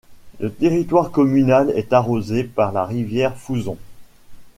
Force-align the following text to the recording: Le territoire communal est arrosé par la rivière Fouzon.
Le 0.39 0.51
territoire 0.51 1.11
communal 1.11 1.69
est 1.75 1.93
arrosé 1.93 2.43
par 2.43 2.71
la 2.71 2.85
rivière 2.85 3.37
Fouzon. 3.37 3.77